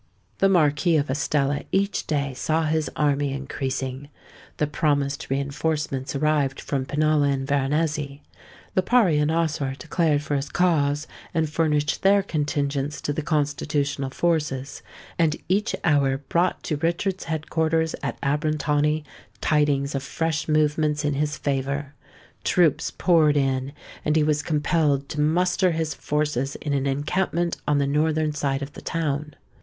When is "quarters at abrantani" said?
17.51-19.03